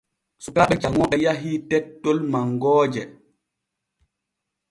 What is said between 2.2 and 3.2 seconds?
mangooje.